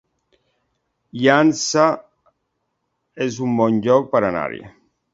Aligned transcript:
Llançà 1.25 1.85
es 3.29 3.41
un 3.49 3.57
bon 3.63 3.81
lloc 3.89 4.13
per 4.17 4.27
anar-hi 4.35 4.69